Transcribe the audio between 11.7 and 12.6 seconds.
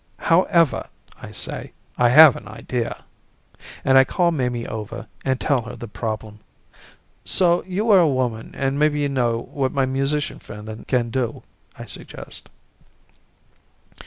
I suggest.